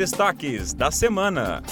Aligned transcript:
destaques 0.00 0.72
da 0.72 0.90
semana. 0.90 1.62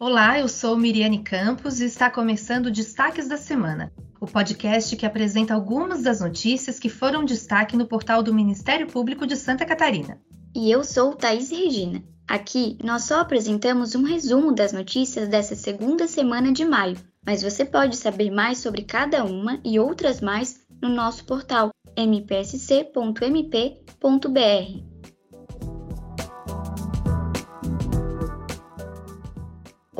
Olá, 0.00 0.40
eu 0.40 0.48
sou 0.48 0.76
Miriane 0.76 1.22
Campos 1.22 1.80
e 1.80 1.84
está 1.84 2.10
começando 2.10 2.66
o 2.66 2.72
Destaques 2.72 3.28
da 3.28 3.36
Semana, 3.36 3.92
o 4.20 4.26
podcast 4.26 4.96
que 4.96 5.06
apresenta 5.06 5.54
algumas 5.54 6.02
das 6.02 6.20
notícias 6.20 6.80
que 6.80 6.88
foram 6.88 7.24
destaque 7.24 7.76
no 7.76 7.86
portal 7.86 8.20
do 8.20 8.34
Ministério 8.34 8.88
Público 8.88 9.28
de 9.28 9.36
Santa 9.36 9.64
Catarina. 9.64 10.20
E 10.56 10.72
eu 10.72 10.82
sou 10.82 11.14
Thaís 11.14 11.52
Regina. 11.52 12.02
Aqui 12.26 12.76
nós 12.82 13.04
só 13.04 13.20
apresentamos 13.20 13.94
um 13.94 14.02
resumo 14.02 14.52
das 14.52 14.72
notícias 14.72 15.28
dessa 15.28 15.54
segunda 15.54 16.08
semana 16.08 16.50
de 16.50 16.64
maio, 16.64 16.96
mas 17.24 17.44
você 17.44 17.64
pode 17.64 17.96
saber 17.96 18.32
mais 18.32 18.58
sobre 18.58 18.82
cada 18.82 19.24
uma 19.24 19.60
e 19.64 19.78
outras 19.78 20.20
mais 20.20 20.66
no 20.82 20.88
nosso 20.88 21.24
portal 21.24 21.70
mpsc.mp.br. 21.96 22.90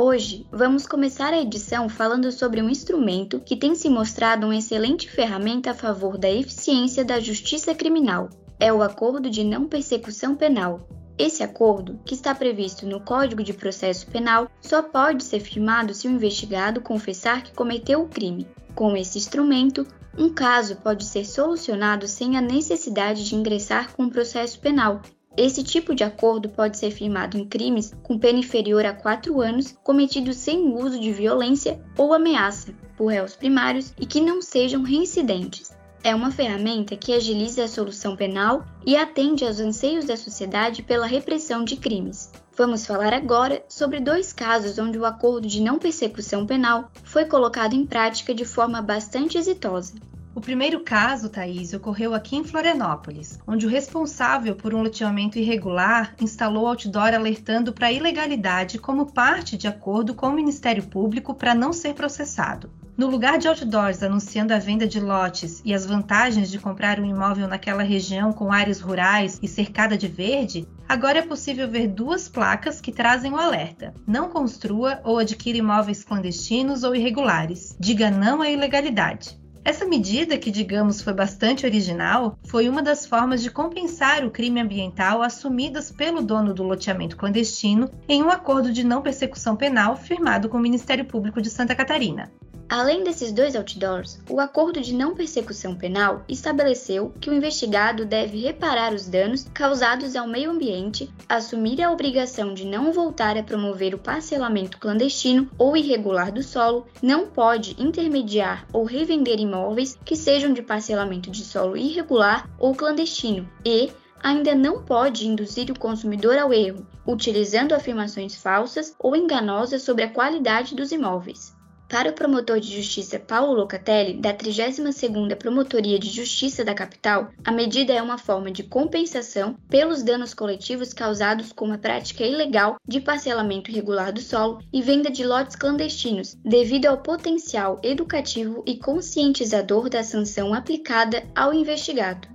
Hoje 0.03 0.47
vamos 0.51 0.87
começar 0.87 1.35
a 1.35 1.43
edição 1.43 1.87
falando 1.87 2.33
sobre 2.33 2.63
um 2.63 2.71
instrumento 2.71 3.39
que 3.39 3.55
tem 3.55 3.75
se 3.75 3.87
mostrado 3.91 4.47
uma 4.47 4.57
excelente 4.57 5.11
ferramenta 5.11 5.73
a 5.73 5.75
favor 5.75 6.17
da 6.17 6.31
eficiência 6.31 7.05
da 7.05 7.21
justiça 7.21 7.75
criminal. 7.75 8.31
É 8.59 8.73
o 8.73 8.83
Acordo 8.83 9.29
de 9.29 9.45
Não 9.45 9.67
Persecução 9.69 10.35
Penal. 10.35 10.89
Esse 11.19 11.43
acordo, 11.43 12.01
que 12.03 12.15
está 12.15 12.35
previsto 12.35 12.87
no 12.87 13.03
Código 13.03 13.43
de 13.43 13.53
Processo 13.53 14.07
Penal, 14.07 14.51
só 14.63 14.83
pode 14.83 15.23
ser 15.23 15.41
firmado 15.41 15.93
se 15.93 16.09
o 16.09 16.11
investigado 16.11 16.81
confessar 16.81 17.43
que 17.43 17.53
cometeu 17.53 18.01
o 18.01 18.09
crime. 18.09 18.49
Com 18.75 18.97
esse 18.97 19.19
instrumento, 19.19 19.87
um 20.17 20.31
caso 20.33 20.77
pode 20.77 21.05
ser 21.05 21.27
solucionado 21.27 22.09
sem 22.09 22.39
a 22.39 22.41
necessidade 22.41 23.23
de 23.23 23.35
ingressar 23.35 23.95
com 23.95 24.05
um 24.05 24.09
processo 24.09 24.61
penal, 24.61 25.03
esse 25.37 25.63
tipo 25.63 25.95
de 25.95 26.03
acordo 26.05 26.49
pode 26.49 26.77
ser 26.77 26.91
firmado 26.91 27.39
em 27.39 27.45
crimes 27.45 27.95
com 28.03 28.19
pena 28.19 28.41
inferior 28.41 28.85
a 28.85 28.93
4 28.93 29.41
anos 29.41 29.75
cometidos 29.83 30.37
sem 30.37 30.75
uso 30.75 30.99
de 30.99 31.13
violência 31.13 31.81
ou 31.97 32.13
ameaça 32.13 32.75
por 32.97 33.07
réus 33.07 33.37
primários 33.37 33.95
e 33.99 34.05
que 34.05 34.21
não 34.21 34.43
sejam 34.43 34.83
reincidentes. 34.83 35.71
É 36.03 36.15
uma 36.15 36.31
ferramenta 36.31 36.97
que 36.97 37.13
agiliza 37.13 37.65
a 37.65 37.69
solução 37.69 38.17
penal 38.17 38.65
e 38.87 38.97
atende 38.97 39.45
aos 39.45 39.61
anseios 39.61 40.07
da 40.07 40.17
sociedade 40.17 40.83
pela 40.83 41.07
repressão 41.07 41.63
de 41.63 41.77
crimes. 41.77 42.31
Vamos 42.57 42.85
falar 42.85 43.13
agora 43.13 43.63
sobre 43.69 44.01
dois 44.01 44.33
casos 44.33 44.79
onde 44.79 44.99
o 44.99 45.05
acordo 45.05 45.47
de 45.47 45.61
não 45.61 45.79
persecução 45.79 46.47
penal 46.47 46.91
foi 47.05 47.25
colocado 47.27 47.75
em 47.75 47.87
prática 47.87 48.35
de 48.35 48.45
forma 48.45 48.83
bastante 48.83 49.39
exitosa. 49.39 49.95
O 50.33 50.41
primeiro 50.41 50.81
caso, 50.81 51.29
Thaís, 51.29 51.73
ocorreu 51.73 52.15
aqui 52.15 52.37
em 52.37 52.45
Florianópolis, 52.45 53.41
onde 53.49 53.67
o 53.67 53.69
responsável 53.69 54.55
por 54.55 54.73
um 54.73 54.83
loteamento 54.83 55.39
irregular 55.39 56.15
instalou 56.21 56.69
outdoor 56.69 57.13
alertando 57.13 57.73
para 57.73 57.89
a 57.89 57.93
ilegalidade 57.93 58.79
como 58.79 59.13
parte 59.13 59.57
de 59.57 59.67
acordo 59.67 60.15
com 60.15 60.29
o 60.29 60.33
Ministério 60.33 60.85
Público 60.85 61.35
para 61.35 61.53
não 61.53 61.73
ser 61.73 61.95
processado. 61.95 62.71
No 62.97 63.09
lugar 63.09 63.39
de 63.39 63.49
outdoors 63.49 64.05
anunciando 64.05 64.55
a 64.55 64.59
venda 64.59 64.87
de 64.87 65.01
lotes 65.01 65.63
e 65.65 65.75
as 65.75 65.85
vantagens 65.85 66.49
de 66.49 66.61
comprar 66.61 67.01
um 67.01 67.07
imóvel 67.07 67.49
naquela 67.49 67.83
região 67.83 68.33
com 68.33 68.53
áreas 68.53 68.79
rurais 68.79 69.39
e 69.43 69.49
cercada 69.49 69.97
de 69.97 70.07
verde, 70.07 70.69
agora 70.89 71.19
é 71.19 71.23
possível 71.23 71.67
ver 71.67 71.89
duas 71.89 72.29
placas 72.29 72.81
que 72.81 72.93
trazem 72.93 73.33
o 73.33 73.37
alerta: 73.37 73.95
não 74.07 74.29
construa 74.29 75.01
ou 75.03 75.19
adquira 75.19 75.59
imóveis 75.59 76.05
clandestinos 76.05 76.85
ou 76.85 76.95
irregulares. 76.95 77.75
Diga 77.81 78.11
não 78.11 78.43
à 78.43 78.51
ilegalidade. 78.51 79.40
Essa 79.63 79.85
medida, 79.85 80.39
que 80.39 80.51
digamos 80.51 81.03
foi 81.03 81.13
bastante 81.13 81.67
original, 81.67 82.39
foi 82.45 82.69
uma 82.69 82.83
das 82.83 83.05
formas 83.05 83.43
de 83.43 83.51
compensar 83.51 84.25
o 84.25 84.31
crime 84.31 84.61
ambiental 84.61 85.23
assumidas 85.23 85.93
pelo 85.93 86.23
dono 86.23 86.55
do 86.55 86.63
loteamento 86.63 87.17
clandestino 87.17 87.91
em 88.09 88.23
um 88.23 88.31
acordo 88.31 88.73
de 88.73 88.83
não 88.83 89.03
persecução 89.03 89.55
penal 89.57 89.97
firmado 89.97 90.49
com 90.49 90.57
o 90.57 90.61
Ministério 90.61 91.05
Público 91.05 91.43
de 91.43 91.51
Santa 91.51 91.75
Catarina. 91.75 92.31
Além 92.71 93.03
desses 93.03 93.33
dois 93.33 93.57
outdoors, 93.57 94.21
o 94.31 94.39
acordo 94.39 94.81
de 94.81 94.95
não 94.95 95.13
persecução 95.13 95.75
penal 95.75 96.23
estabeleceu 96.29 97.13
que 97.21 97.29
o 97.29 97.35
investigado 97.35 98.07
deve 98.07 98.39
reparar 98.39 98.95
os 98.95 99.09
danos 99.09 99.43
causados 99.53 100.15
ao 100.15 100.29
meio 100.29 100.53
ambiente, 100.53 101.13
assumir 101.29 101.83
a 101.83 101.91
obrigação 101.91 102.55
de 102.55 102.65
não 102.65 102.93
voltar 102.93 103.37
a 103.37 103.43
promover 103.43 103.93
o 103.93 103.99
parcelamento 103.99 104.79
clandestino 104.79 105.51
ou 105.59 105.77
irregular 105.77 106.31
do 106.31 106.45
solo, 106.45 106.87
não 107.03 107.27
pode 107.27 107.75
intermediar 107.77 108.65
ou 108.73 108.85
revender 108.85 109.41
imóveis 109.41 109.99
que 110.05 110.15
sejam 110.15 110.53
de 110.53 110.63
parcelamento 110.63 111.29
de 111.29 111.45
solo 111.45 111.77
irregular 111.77 112.49
ou 112.57 112.73
clandestino 112.73 113.51
e 113.67 113.91
ainda 114.23 114.55
não 114.55 114.85
pode 114.85 115.27
induzir 115.27 115.73
o 115.73 115.79
consumidor 115.79 116.39
ao 116.39 116.53
erro, 116.53 116.87
utilizando 117.05 117.75
afirmações 117.75 118.37
falsas 118.37 118.95
ou 118.97 119.17
enganosas 119.17 119.83
sobre 119.83 120.05
a 120.05 120.11
qualidade 120.11 120.77
dos 120.77 120.93
imóveis. 120.93 121.59
Para 121.91 122.09
o 122.09 122.13
promotor 122.13 122.61
de 122.61 122.73
justiça 122.73 123.19
Paulo 123.19 123.53
Locatelli, 123.53 124.15
da 124.15 124.33
32ª 124.33 125.35
Promotoria 125.35 125.99
de 125.99 126.09
Justiça 126.09 126.65
da 126.65 126.73
capital, 126.73 127.33
a 127.45 127.51
medida 127.51 127.93
é 127.93 128.01
uma 128.01 128.17
forma 128.17 128.49
de 128.49 128.63
compensação 128.63 129.57
pelos 129.69 130.01
danos 130.01 130.33
coletivos 130.33 130.95
causados 130.95 131.53
com 131.53 131.73
a 131.73 131.79
prática 131.79 132.25
ilegal 132.25 132.77
de 132.87 133.01
parcelamento 133.01 133.73
irregular 133.73 134.13
do 134.13 134.21
solo 134.21 134.61
e 134.73 134.81
venda 134.81 135.11
de 135.11 135.27
lotes 135.27 135.57
clandestinos, 135.57 136.37
devido 136.45 136.87
ao 136.87 136.99
potencial 136.99 137.81
educativo 137.83 138.63
e 138.65 138.77
conscientizador 138.77 139.91
da 139.91 140.05
sanção 140.05 140.55
aplicada 140.55 141.25
ao 141.35 141.53
investigado. 141.53 142.29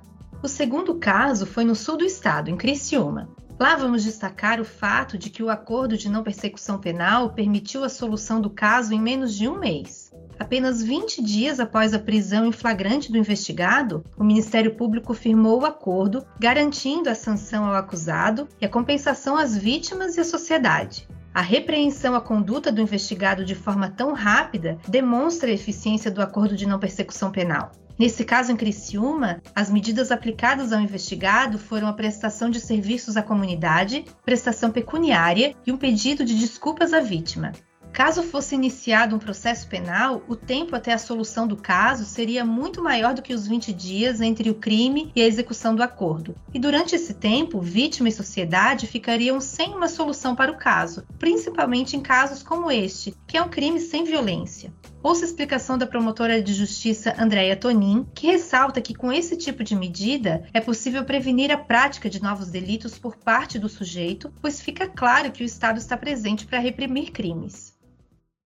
O 0.44 0.50
segundo 0.50 0.96
caso 0.96 1.46
foi 1.46 1.64
no 1.64 1.76
sul 1.76 1.96
do 1.96 2.04
estado, 2.04 2.50
em 2.50 2.58
Criciúma. 2.58 3.34
Lá 3.58 3.78
vamos 3.78 4.04
destacar 4.04 4.60
o 4.60 4.66
fato 4.66 5.18
de 5.18 5.30
que 5.30 5.42
o 5.42 5.50
acordo 5.50 5.98
de 5.98 6.10
não 6.10 6.24
persecução 6.24 6.78
penal 6.78 7.30
permitiu 7.30 7.86
a 7.86 7.90
solução 7.90 8.42
do 8.42 8.50
caso 8.50 8.94
em 8.94 9.00
menos 9.00 9.34
de 9.34 9.48
um 9.48 9.58
mês. 9.58 10.12
Apenas 10.38 10.84
20 10.84 11.24
dias 11.24 11.58
após 11.58 11.94
a 11.94 12.00
prisão 12.00 12.46
em 12.46 12.52
flagrante 12.52 13.10
do 13.10 13.18
investigado, 13.18 14.04
o 14.18 14.26
Ministério 14.26 14.76
Público 14.76 15.14
firmou 15.14 15.62
o 15.62 15.66
acordo, 15.66 16.26
garantindo 16.38 17.10
a 17.10 17.16
sanção 17.16 17.66
ao 17.66 17.76
acusado 17.76 18.46
e 18.60 18.66
a 18.66 18.70
compensação 18.70 19.38
às 19.38 19.56
vítimas 19.56 20.18
e 20.18 20.20
à 20.20 20.26
sociedade. 20.26 21.08
A 21.34 21.42
repreensão 21.42 22.14
à 22.14 22.20
conduta 22.20 22.74
do 22.74 22.82
investigado 22.82 23.46
de 23.46 23.56
forma 23.56 23.90
tão 23.90 24.12
rápida 24.12 24.78
demonstra 24.86 25.50
a 25.50 25.54
eficiência 25.54 26.12
do 26.12 26.22
acordo 26.22 26.58
de 26.58 26.68
não 26.68 26.78
persecução 26.78 27.32
penal. 27.32 27.72
Nesse 27.98 28.26
caso 28.26 28.52
em 28.52 28.58
Criciúma, 28.58 29.42
as 29.56 29.70
medidas 29.70 30.12
aplicadas 30.12 30.74
ao 30.74 30.82
investigado 30.82 31.58
foram 31.58 31.88
a 31.88 31.94
prestação 31.94 32.50
de 32.50 32.60
serviços 32.60 33.16
à 33.16 33.24
comunidade, 33.24 34.04
prestação 34.26 34.70
pecuniária 34.70 35.56
e 35.66 35.72
um 35.72 35.78
pedido 35.78 36.26
de 36.26 36.36
desculpas 36.36 36.92
à 36.92 37.00
vítima. 37.00 37.54
Caso 37.94 38.22
fosse 38.24 38.54
iniciado 38.54 39.16
um 39.16 39.20
processo 39.20 39.70
penal, 39.70 40.22
o 40.28 40.36
tempo 40.36 40.76
até 40.76 40.92
a 40.92 40.98
solução 40.98 41.48
do 41.48 41.56
caso 41.56 42.04
seria 42.04 42.44
muito 42.44 42.84
maior 42.84 43.14
do 43.14 43.22
que 43.22 43.34
os 43.34 43.48
20 43.48 43.72
dias 43.72 44.20
entre 44.20 44.50
o 44.50 44.56
crime 44.56 45.14
e 45.16 45.22
a 45.22 45.26
execução 45.26 45.74
do 45.74 45.82
acordo. 45.82 46.36
E 46.54 46.60
durante 46.60 46.94
esse 46.94 47.14
tempo, 47.14 47.62
vítima 47.62 48.10
e 48.10 48.12
sociedade 48.12 48.86
ficariam 48.86 49.40
sem 49.40 49.74
uma 49.74 49.88
solução 49.88 50.36
para 50.36 50.52
o 50.52 50.58
caso, 50.58 51.06
principalmente 51.18 51.96
em 51.96 52.02
casos 52.02 52.44
como 52.44 52.70
este, 52.70 53.16
que 53.26 53.38
é 53.38 53.42
um 53.42 53.48
crime 53.48 53.80
sem 53.80 54.04
violência. 54.04 54.74
Ouça 55.06 55.24
a 55.24 55.28
explicação 55.28 55.78
da 55.78 55.86
promotora 55.86 56.42
de 56.42 56.52
justiça 56.52 57.14
Andréia 57.20 57.56
Tonin, 57.56 58.08
que 58.16 58.26
ressalta 58.26 58.82
que 58.82 58.96
com 58.96 59.14
esse 59.14 59.38
tipo 59.38 59.64
de 59.64 59.76
medida 59.76 60.48
é 60.52 60.60
possível 60.60 61.06
prevenir 61.06 61.52
a 61.52 61.60
prática 61.60 62.10
de 62.10 62.20
novos 62.20 62.50
delitos 62.50 62.98
por 62.98 63.16
parte 63.16 63.60
do 63.60 63.70
sujeito, 63.70 64.34
pois 64.42 64.60
fica 64.60 64.88
claro 64.88 65.32
que 65.32 65.44
o 65.44 65.46
Estado 65.46 65.78
está 65.78 65.96
presente 65.96 66.48
para 66.48 66.58
reprimir 66.58 67.12
crimes. 67.12 67.78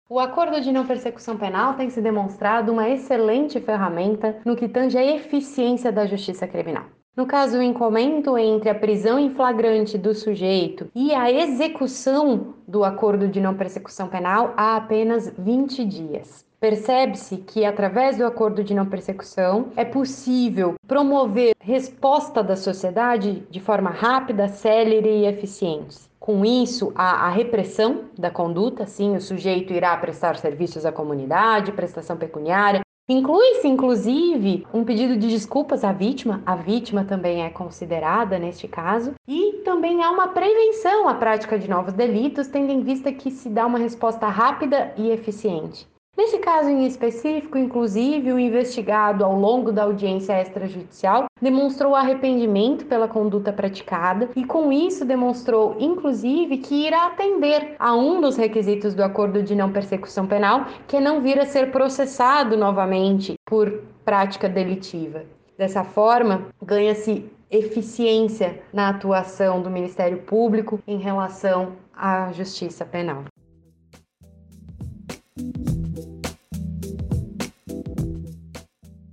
O 0.09 0.19
acordo 0.19 0.59
de 0.59 0.69
não 0.69 0.85
persecução 0.85 1.37
penal 1.37 1.75
tem 1.75 1.89
se 1.89 2.01
demonstrado 2.01 2.73
uma 2.73 2.89
excelente 2.89 3.61
ferramenta 3.61 4.41
no 4.43 4.57
que 4.57 4.67
tange 4.67 4.97
a 4.97 5.15
eficiência 5.15 5.93
da 5.93 6.05
justiça 6.05 6.45
criminal. 6.45 6.87
No 7.15 7.25
caso, 7.25 7.57
o 7.57 7.63
encomendo 7.63 8.37
entre 8.37 8.69
a 8.69 8.75
prisão 8.75 9.17
em 9.17 9.29
flagrante 9.29 9.97
do 9.97 10.13
sujeito 10.13 10.91
e 10.93 11.13
a 11.13 11.31
execução 11.31 12.55
do 12.67 12.83
acordo 12.83 13.29
de 13.29 13.39
não 13.39 13.55
persecução 13.55 14.09
penal 14.09 14.53
há 14.57 14.75
apenas 14.75 15.33
20 15.37 15.85
dias. 15.85 16.48
Percebe-se 16.59 17.37
que, 17.37 17.63
através 17.63 18.17
do 18.17 18.25
acordo 18.25 18.61
de 18.61 18.73
não 18.73 18.85
persecução, 18.85 19.69
é 19.77 19.85
possível 19.85 20.75
promover 20.85 21.55
resposta 21.57 22.43
da 22.43 22.57
sociedade 22.57 23.43
de 23.49 23.61
forma 23.61 23.89
rápida, 23.89 24.49
célere 24.49 25.21
e 25.21 25.25
eficiente. 25.25 25.97
Com 26.19 26.43
isso, 26.43 26.91
a, 26.95 27.27
a, 27.27 27.29
repressão 27.29 28.09
da 28.17 28.29
conduta, 28.29 28.85
sim, 28.85 29.15
o 29.15 29.21
sujeito 29.21 29.71
irá 29.71 29.95
prestar 29.95 30.35
serviços 30.35 30.85
à 30.85 30.91
comunidade, 30.91 31.71
prestação 31.71 32.17
pecuniária. 32.17 32.81
Inclui-se, 33.07 33.65
inclusive, 33.65 34.67
um 34.73 34.83
pedido 34.83 35.15
de 35.15 35.29
desculpas 35.29 35.85
à 35.85 35.93
vítima, 35.93 36.43
a 36.45 36.57
vítima 36.57 37.05
também 37.05 37.41
é 37.41 37.49
considerada 37.49 38.37
neste 38.37 38.67
caso, 38.67 39.13
e 39.25 39.61
também 39.63 40.03
há 40.03 40.11
uma 40.11 40.27
prevenção 40.27 41.07
à 41.07 41.15
prática 41.15 41.57
de 41.57 41.69
novos 41.69 41.93
delitos, 41.93 42.47
tendo 42.47 42.69
em 42.69 42.83
vista 42.83 43.13
que 43.13 43.31
se 43.31 43.49
dá 43.49 43.65
uma 43.65 43.79
resposta 43.79 44.27
rápida 44.27 44.93
e 44.97 45.09
eficiente. 45.09 45.87
Nesse 46.19 46.37
caso 46.37 46.67
em 46.67 46.85
específico, 46.85 47.57
inclusive, 47.57 48.33
o 48.33 48.37
investigado, 48.37 49.23
ao 49.23 49.33
longo 49.33 49.71
da 49.71 49.83
audiência 49.83 50.41
extrajudicial, 50.41 51.27
demonstrou 51.41 51.95
arrependimento 51.95 52.83
pela 52.87 53.07
conduta 53.07 53.53
praticada 53.53 54.29
e, 54.35 54.43
com 54.43 54.69
isso, 54.69 55.05
demonstrou, 55.05 55.77
inclusive, 55.79 56.57
que 56.57 56.85
irá 56.85 57.05
atender 57.05 57.73
a 57.79 57.95
um 57.95 58.19
dos 58.19 58.35
requisitos 58.35 58.93
do 58.93 59.01
acordo 59.01 59.41
de 59.41 59.55
não 59.55 59.71
persecução 59.71 60.27
penal, 60.27 60.65
que 60.89 60.97
é 60.97 60.99
não 60.99 61.21
vir 61.21 61.39
a 61.39 61.45
ser 61.45 61.71
processado 61.71 62.57
novamente 62.57 63.35
por 63.45 63.81
prática 64.03 64.49
delitiva. 64.49 65.23
Dessa 65.57 65.85
forma, 65.85 66.47
ganha-se 66.61 67.31
eficiência 67.49 68.61
na 68.73 68.89
atuação 68.89 69.61
do 69.61 69.69
Ministério 69.69 70.17
Público 70.17 70.81
em 70.85 70.97
relação 70.97 71.77
à 71.95 72.29
justiça 72.33 72.83
penal. 72.83 73.23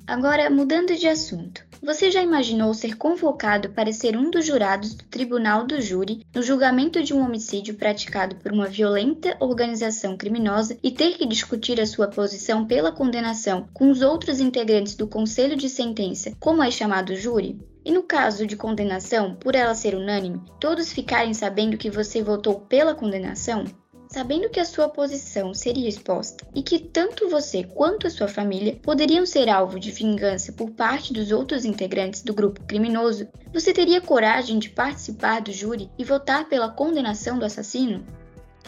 Agora, 0.07 0.49
mudando 0.49 0.95
de 0.95 1.09
assunto. 1.09 1.67
Você 1.83 2.13
já 2.13 2.23
imaginou 2.23 2.73
ser 2.73 2.97
convocado 2.97 3.71
para 3.71 3.93
ser 3.93 4.17
um 4.17 4.31
dos 4.31 4.47
jurados 4.47 4.95
do 4.95 5.03
Tribunal 5.05 5.67
do 5.67 5.81
Júri 5.81 6.25
no 6.33 6.43
julgamento 6.43 7.03
de 7.03 7.13
um 7.13 7.25
homicídio 7.25 7.75
praticado 7.75 8.37
por 8.37 8.53
uma 8.53 8.69
violenta 8.69 9.37
organização 9.41 10.17
criminosa 10.17 10.79
e 10.81 10.93
ter 10.93 11.19
que 11.19 11.27
discutir 11.27 11.81
a 11.81 11.87
sua 11.87 12.07
posição 12.07 12.65
pela 12.65 12.93
condenação 12.93 13.69
com 13.75 13.91
os 13.91 14.01
outros 14.01 14.39
integrantes 14.39 14.95
do 14.95 15.09
Conselho 15.09 15.57
de 15.57 15.69
Sentença, 15.69 16.33
como 16.39 16.63
é 16.63 16.71
chamado 16.71 17.17
júri? 17.17 17.59
E 17.85 17.91
no 17.91 18.05
caso 18.05 18.47
de 18.47 18.57
condenação, 18.57 19.35
por 19.35 19.57
ela 19.57 19.75
ser 19.75 19.97
unânime, 19.97 20.41
todos 20.61 20.93
ficarem 20.93 21.35
sabendo 21.35 21.77
que 21.77 21.91
você 21.91 22.23
votou 22.23 22.61
pela 22.61 22.95
condenação? 22.95 23.65
Sabendo 24.09 24.49
que 24.49 24.61
a 24.61 24.65
sua 24.65 24.89
posição 24.89 25.53
seria 25.55 25.89
exposta 25.89 26.47
e 26.55 26.63
que 26.63 26.79
tanto 26.79 27.29
você 27.29 27.65
quanto 27.65 28.07
a 28.07 28.11
sua 28.11 28.29
família 28.29 28.79
poderiam 28.83 29.27
ser 29.27 29.49
alvo 29.49 29.79
de 29.79 29.91
vingança 29.91 30.53
por 30.53 30.71
parte 30.71 31.13
dos 31.13 31.33
outros 31.33 31.65
integrantes 31.65 32.23
do 32.23 32.35
grupo 32.35 32.63
criminoso, 32.65 33.29
você 33.53 33.73
teria 33.73 34.01
coragem 34.01 34.59
de 34.59 34.71
participar 34.71 35.41
do 35.41 35.53
júri 35.53 35.91
e 35.99 36.05
votar 36.05 36.49
pela 36.49 36.71
condenação 36.71 37.39
do 37.39 37.45
assassino? 37.45 38.05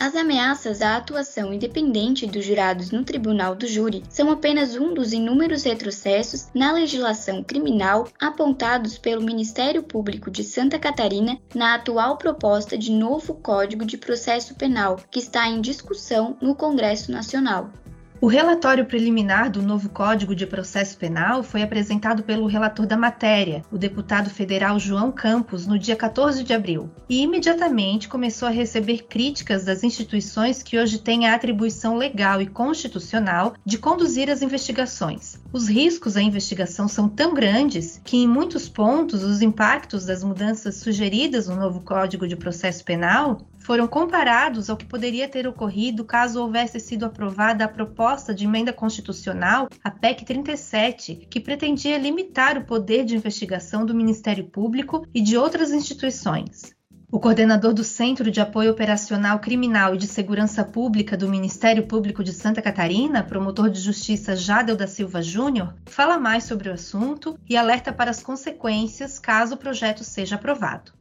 As 0.00 0.14
ameaças 0.14 0.80
à 0.80 0.96
atuação 0.96 1.52
independente 1.52 2.24
dos 2.24 2.44
jurados 2.44 2.92
no 2.92 3.02
tribunal 3.02 3.56
do 3.56 3.66
júri 3.66 4.04
são 4.08 4.30
apenas 4.30 4.76
um 4.76 4.94
dos 4.94 5.12
inúmeros 5.12 5.64
retrocessos 5.64 6.46
na 6.54 6.70
legislação 6.70 7.42
criminal 7.42 8.06
apontados 8.20 8.96
pelo 8.96 9.24
Ministério 9.24 9.82
Público 9.82 10.30
de 10.30 10.44
Santa 10.44 10.78
Catarina 10.78 11.36
na 11.52 11.74
atual 11.74 12.16
proposta 12.16 12.78
de 12.78 12.92
novo 12.92 13.34
Código 13.34 13.84
de 13.84 13.98
Processo 13.98 14.54
Penal, 14.54 15.00
que 15.10 15.18
está 15.18 15.48
em 15.48 15.60
discussão 15.60 16.38
no 16.40 16.54
Congresso 16.54 17.10
Nacional. 17.10 17.72
O 18.20 18.26
relatório 18.26 18.84
preliminar 18.84 19.48
do 19.48 19.62
novo 19.62 19.88
Código 19.90 20.34
de 20.34 20.44
Processo 20.44 20.98
Penal 20.98 21.44
foi 21.44 21.62
apresentado 21.62 22.24
pelo 22.24 22.48
relator 22.48 22.84
da 22.84 22.96
matéria, 22.96 23.62
o 23.70 23.78
deputado 23.78 24.28
federal 24.28 24.76
João 24.76 25.12
Campos, 25.12 25.68
no 25.68 25.78
dia 25.78 25.94
14 25.94 26.42
de 26.42 26.52
abril, 26.52 26.90
e 27.08 27.22
imediatamente 27.22 28.08
começou 28.08 28.48
a 28.48 28.50
receber 28.50 29.04
críticas 29.04 29.64
das 29.64 29.84
instituições 29.84 30.64
que 30.64 30.76
hoje 30.76 30.98
têm 30.98 31.28
a 31.28 31.34
atribuição 31.36 31.96
legal 31.96 32.42
e 32.42 32.46
constitucional 32.48 33.54
de 33.64 33.78
conduzir 33.78 34.28
as 34.28 34.42
investigações. 34.42 35.38
Os 35.52 35.68
riscos 35.68 36.16
à 36.16 36.20
investigação 36.20 36.88
são 36.88 37.08
tão 37.08 37.32
grandes 37.32 38.00
que, 38.04 38.16
em 38.16 38.26
muitos 38.26 38.68
pontos, 38.68 39.22
os 39.22 39.42
impactos 39.42 40.04
das 40.04 40.24
mudanças 40.24 40.74
sugeridas 40.78 41.46
no 41.46 41.54
novo 41.54 41.82
Código 41.82 42.26
de 42.26 42.34
Processo 42.34 42.84
Penal 42.84 43.46
foram 43.68 43.86
comparados 43.86 44.70
ao 44.70 44.78
que 44.78 44.86
poderia 44.86 45.28
ter 45.28 45.46
ocorrido 45.46 46.02
caso 46.02 46.40
houvesse 46.40 46.80
sido 46.80 47.04
aprovada 47.04 47.66
a 47.66 47.68
proposta 47.68 48.34
de 48.34 48.46
emenda 48.46 48.72
constitucional, 48.72 49.68
a 49.84 49.90
PEC 49.90 50.24
37, 50.24 51.26
que 51.28 51.38
pretendia 51.38 51.98
limitar 51.98 52.56
o 52.56 52.64
poder 52.64 53.04
de 53.04 53.14
investigação 53.14 53.84
do 53.84 53.94
Ministério 53.94 54.44
Público 54.44 55.06
e 55.12 55.20
de 55.20 55.36
outras 55.36 55.70
instituições. 55.70 56.74
O 57.12 57.20
coordenador 57.20 57.74
do 57.74 57.84
Centro 57.84 58.30
de 58.30 58.40
Apoio 58.40 58.70
Operacional 58.70 59.38
Criminal 59.38 59.94
e 59.94 59.98
de 59.98 60.06
Segurança 60.06 60.64
Pública 60.64 61.14
do 61.14 61.28
Ministério 61.28 61.86
Público 61.86 62.24
de 62.24 62.32
Santa 62.32 62.62
Catarina, 62.62 63.22
promotor 63.22 63.68
de 63.68 63.80
justiça 63.80 64.34
Jadel 64.34 64.76
da 64.76 64.86
Silva 64.86 65.20
Júnior, 65.20 65.74
fala 65.84 66.16
mais 66.16 66.44
sobre 66.44 66.70
o 66.70 66.72
assunto 66.72 67.38
e 67.46 67.54
alerta 67.54 67.92
para 67.92 68.10
as 68.10 68.22
consequências 68.22 69.18
caso 69.18 69.56
o 69.56 69.58
projeto 69.58 70.04
seja 70.04 70.36
aprovado 70.36 70.96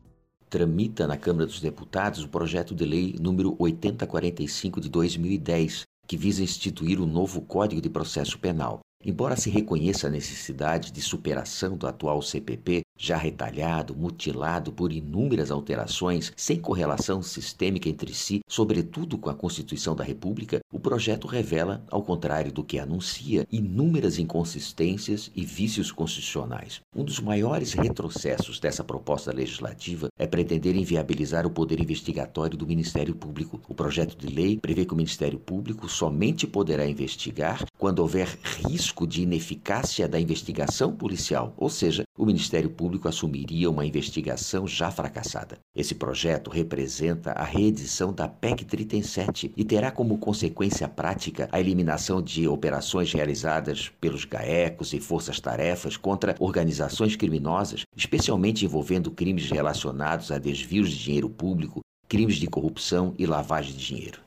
tramita 0.49 1.05
na 1.05 1.17
Câmara 1.17 1.45
dos 1.45 1.59
Deputados 1.59 2.23
o 2.23 2.29
projeto 2.29 2.73
de 2.73 2.85
lei 2.85 3.15
número 3.19 3.55
8045 3.59 4.79
de 4.79 4.89
2010, 4.89 5.83
que 6.07 6.17
visa 6.17 6.43
instituir 6.43 6.99
o 6.99 7.03
um 7.03 7.07
novo 7.07 7.41
Código 7.41 7.81
de 7.81 7.89
Processo 7.89 8.39
Penal. 8.39 8.79
Embora 9.03 9.35
se 9.35 9.49
reconheça 9.49 10.07
a 10.07 10.09
necessidade 10.09 10.91
de 10.91 11.01
superação 11.01 11.77
do 11.77 11.87
atual 11.87 12.21
CPP, 12.21 12.81
já 12.97 13.17
retalhado, 13.17 13.95
mutilado 13.95 14.71
por 14.71 14.91
inúmeras 14.91 15.51
alterações 15.51 16.31
sem 16.35 16.59
correlação 16.59 17.21
sistêmica 17.21 17.89
entre 17.89 18.13
si, 18.13 18.41
sobretudo 18.47 19.17
com 19.17 19.29
a 19.29 19.35
Constituição 19.35 19.95
da 19.95 20.03
República, 20.03 20.59
o 20.71 20.79
projeto 20.79 21.27
revela, 21.27 21.83
ao 21.89 22.01
contrário 22.01 22.51
do 22.51 22.63
que 22.63 22.79
anuncia, 22.79 23.45
inúmeras 23.51 24.17
inconsistências 24.17 25.31
e 25.35 25.45
vícios 25.45 25.91
constitucionais. 25.91 26.81
Um 26.95 27.03
dos 27.03 27.19
maiores 27.19 27.73
retrocessos 27.73 28.59
dessa 28.59 28.83
proposta 28.83 29.31
legislativa 29.31 30.09
é 30.17 30.25
pretender 30.25 30.75
inviabilizar 30.75 31.45
o 31.45 31.51
poder 31.51 31.79
investigatório 31.79 32.57
do 32.57 32.67
Ministério 32.67 33.15
Público. 33.15 33.61
O 33.67 33.75
projeto 33.75 34.17
de 34.17 34.27
lei 34.27 34.57
prevê 34.57 34.85
que 34.85 34.93
o 34.93 34.97
Ministério 34.97 35.39
Público 35.39 35.87
somente 35.87 36.47
poderá 36.47 36.87
investigar 36.87 37.65
quando 37.77 37.99
houver 37.99 38.27
risco 38.67 39.05
de 39.05 39.21
ineficácia 39.21 40.07
da 40.07 40.19
investigação 40.19 40.93
policial, 40.93 41.53
ou 41.57 41.69
seja, 41.69 42.03
o 42.17 42.25
Ministério 42.25 42.69
Público 42.69 43.07
assumiria 43.07 43.69
uma 43.69 43.85
investigação 43.85 44.67
já 44.67 44.89
fracassada. 44.89 45.59
Esse 45.75 45.93
projeto 45.93 46.49
representa 46.49 47.31
a 47.33 47.43
reedição 47.43 48.11
da 48.11 48.27
PEC 48.27 48.65
37 48.65 49.53
e 49.55 49.63
terá 49.63 49.91
como 49.91 50.17
consequência 50.17 50.87
prática 50.87 51.47
a 51.51 51.59
eliminação 51.59 52.21
de 52.21 52.47
operações 52.47 53.13
realizadas 53.13 53.91
pelos 54.01 54.25
GAECOS 54.25 54.93
e 54.93 54.99
forças-tarefas 54.99 55.95
contra 55.95 56.35
organizações 56.39 57.15
criminosas, 57.15 57.83
especialmente 57.95 58.65
envolvendo 58.65 59.11
crimes 59.11 59.49
relacionados 59.51 60.31
a 60.31 60.39
desvios 60.39 60.89
de 60.89 61.03
dinheiro 61.03 61.29
público, 61.29 61.81
crimes 62.07 62.37
de 62.37 62.47
corrupção 62.47 63.13
e 63.17 63.25
lavagem 63.25 63.73
de 63.73 63.85
dinheiro. 63.85 64.26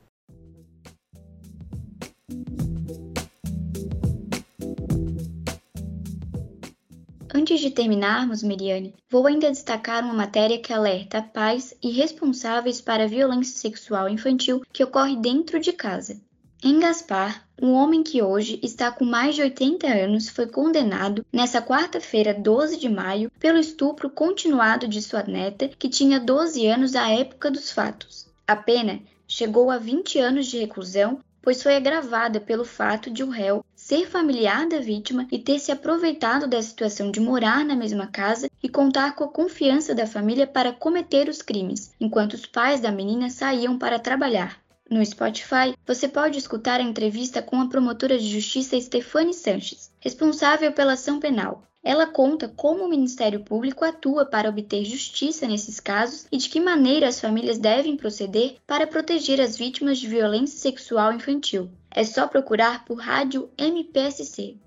Antes 7.41 7.59
de 7.59 7.71
terminarmos, 7.71 8.43
Miriane, 8.43 8.93
vou 9.09 9.25
ainda 9.25 9.49
destacar 9.49 10.03
uma 10.03 10.13
matéria 10.13 10.59
que 10.59 10.71
alerta 10.71 11.23
pais 11.23 11.73
e 11.81 11.89
responsáveis 11.89 12.79
para 12.79 13.05
a 13.05 13.07
violência 13.07 13.57
sexual 13.57 14.07
infantil 14.07 14.61
que 14.71 14.83
ocorre 14.83 15.15
dentro 15.15 15.59
de 15.59 15.73
casa. 15.73 16.21
Em 16.63 16.79
Gaspar, 16.79 17.43
um 17.59 17.71
homem 17.71 18.03
que 18.03 18.21
hoje 18.21 18.59
está 18.61 18.91
com 18.91 19.03
mais 19.03 19.33
de 19.33 19.41
80 19.41 19.87
anos 19.87 20.29
foi 20.29 20.45
condenado 20.45 21.25
nesta 21.33 21.59
quarta-feira, 21.63 22.31
12 22.31 22.77
de 22.77 22.87
maio, 22.87 23.31
pelo 23.39 23.57
estupro 23.57 24.07
continuado 24.07 24.87
de 24.87 25.01
sua 25.01 25.23
neta, 25.23 25.67
que 25.67 25.89
tinha 25.89 26.19
12 26.19 26.67
anos 26.67 26.95
à 26.95 27.09
época 27.09 27.49
dos 27.49 27.71
fatos. 27.71 28.27
A 28.47 28.55
pena 28.55 29.01
chegou 29.27 29.71
a 29.71 29.79
20 29.79 30.19
anos 30.19 30.45
de 30.45 30.59
reclusão, 30.59 31.17
pois 31.41 31.63
foi 31.63 31.75
agravada 31.75 32.39
pelo 32.39 32.63
fato 32.63 33.09
de 33.09 33.23
o 33.23 33.31
réu 33.31 33.65
ser 33.91 34.07
familiar 34.07 34.69
da 34.69 34.79
vítima 34.79 35.27
e 35.29 35.37
ter 35.37 35.59
se 35.59 35.69
aproveitado 35.69 36.47
da 36.47 36.61
situação 36.61 37.11
de 37.11 37.19
morar 37.19 37.65
na 37.65 37.75
mesma 37.75 38.07
casa 38.07 38.49
e 38.63 38.69
contar 38.69 39.15
com 39.15 39.25
a 39.25 39.27
confiança 39.27 39.93
da 39.93 40.07
família 40.07 40.47
para 40.47 40.71
cometer 40.71 41.27
os 41.27 41.41
crimes, 41.41 41.91
enquanto 41.99 42.35
os 42.35 42.45
pais 42.45 42.79
da 42.79 42.89
menina 42.89 43.29
saíam 43.29 43.77
para 43.77 43.99
trabalhar. 43.99 44.61
No 44.89 45.05
Spotify, 45.05 45.75
você 45.85 46.07
pode 46.07 46.37
escutar 46.37 46.79
a 46.79 46.83
entrevista 46.83 47.41
com 47.41 47.59
a 47.59 47.67
promotora 47.67 48.17
de 48.17 48.29
justiça 48.29 48.79
Stefane 48.79 49.33
Sanches, 49.33 49.91
responsável 49.99 50.71
pela 50.71 50.93
ação 50.93 51.19
penal. 51.19 51.61
Ela 51.83 52.05
conta 52.05 52.47
como 52.47 52.85
o 52.85 52.89
Ministério 52.89 53.39
Público 53.39 53.83
atua 53.83 54.23
para 54.23 54.49
obter 54.49 54.85
justiça 54.85 55.47
nesses 55.47 55.79
casos 55.79 56.27
e 56.31 56.37
de 56.37 56.47
que 56.47 56.59
maneira 56.59 57.07
as 57.07 57.19
famílias 57.19 57.57
devem 57.57 57.97
proceder 57.97 58.57
para 58.67 58.85
proteger 58.85 59.41
as 59.41 59.57
vítimas 59.57 59.97
de 59.97 60.07
violência 60.07 60.59
sexual 60.59 61.11
infantil. 61.11 61.71
É 61.89 62.03
só 62.03 62.27
procurar 62.27 62.85
por 62.85 62.99
Rádio 62.99 63.49
MPSC. 63.57 64.57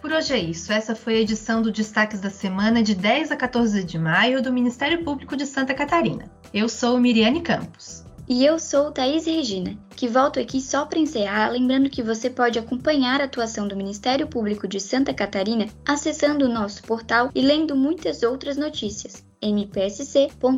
Por 0.00 0.12
hoje 0.12 0.34
é 0.34 0.38
isso. 0.38 0.72
Essa 0.72 0.94
foi 0.94 1.16
a 1.16 1.20
edição 1.20 1.62
do 1.62 1.70
Destaques 1.70 2.20
da 2.20 2.30
Semana 2.30 2.82
de 2.82 2.94
10 2.94 3.30
a 3.30 3.36
14 3.36 3.84
de 3.84 3.98
maio 3.98 4.42
do 4.42 4.52
Ministério 4.52 5.04
Público 5.04 5.36
de 5.36 5.46
Santa 5.46 5.72
Catarina. 5.72 6.30
Eu 6.52 6.68
sou 6.68 6.98
Miriane 6.98 7.40
Campos. 7.42 8.04
E 8.28 8.44
eu 8.44 8.58
sou 8.58 8.90
Thaís 8.90 9.24
Regina, 9.24 9.78
que 9.96 10.06
volto 10.06 10.38
aqui 10.38 10.60
só 10.60 10.84
para 10.84 10.98
encerrar, 10.98 11.48
lembrando 11.48 11.88
que 11.88 12.02
você 12.02 12.28
pode 12.28 12.58
acompanhar 12.58 13.20
a 13.20 13.24
atuação 13.24 13.66
do 13.66 13.74
Ministério 13.74 14.28
Público 14.28 14.68
de 14.68 14.78
Santa 14.78 15.14
Catarina 15.14 15.66
acessando 15.86 16.44
o 16.44 16.52
nosso 16.52 16.82
portal 16.82 17.30
e 17.34 17.40
lendo 17.40 17.74
muitas 17.74 18.22
outras 18.22 18.58
notícias 18.58 19.24
mpsc.mp.br. 19.42 20.56